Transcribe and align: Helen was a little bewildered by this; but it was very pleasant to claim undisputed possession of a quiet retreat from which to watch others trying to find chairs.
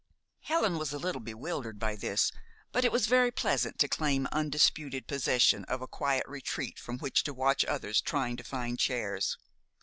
Helen 0.39 0.79
was 0.79 0.93
a 0.93 0.97
little 0.97 1.21
bewildered 1.21 1.77
by 1.77 1.95
this; 1.95 2.31
but 2.71 2.83
it 2.83 2.91
was 2.91 3.05
very 3.05 3.29
pleasant 3.31 3.77
to 3.77 3.87
claim 3.87 4.27
undisputed 4.31 5.05
possession 5.05 5.63
of 5.65 5.79
a 5.83 5.87
quiet 5.87 6.25
retreat 6.27 6.79
from 6.79 6.97
which 6.97 7.21
to 7.23 7.35
watch 7.35 7.63
others 7.65 8.01
trying 8.01 8.35
to 8.37 8.43
find 8.43 8.79
chairs. 8.79 9.37